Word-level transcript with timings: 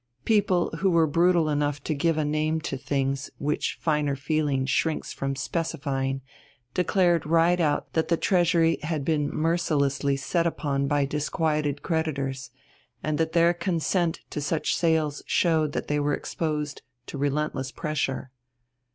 People 0.25 0.71
who 0.79 0.89
were 0.89 1.05
brutal 1.05 1.47
enough 1.47 1.83
to 1.83 1.93
give 1.93 2.17
a 2.17 2.25
name 2.25 2.59
to 2.61 2.75
things 2.75 3.29
which 3.37 3.77
finer 3.79 4.15
feeling 4.15 4.65
shrinks 4.65 5.13
from 5.13 5.35
specifying, 5.35 6.21
declared 6.73 7.23
right 7.27 7.59
out 7.59 7.93
that 7.93 8.07
the 8.07 8.17
Treasury 8.17 8.79
had 8.81 9.05
been 9.05 9.29
mercilessly 9.29 10.17
set 10.17 10.47
on 10.65 10.87
by 10.87 11.05
disquieted 11.05 11.83
creditors, 11.83 12.49
and 13.03 13.19
that 13.19 13.33
their 13.33 13.53
consent 13.53 14.21
to 14.31 14.41
such 14.41 14.75
sales 14.75 15.21
showed 15.27 15.71
that 15.73 15.87
they 15.87 15.99
were 15.99 16.15
exposed 16.15 16.81
to 17.05 17.19
relentless 17.19 17.71
pressure. 17.71 18.31